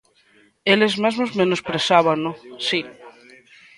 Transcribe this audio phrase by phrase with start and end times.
[0.73, 2.31] Eles mesmos menosprezábano,
[2.67, 2.79] si.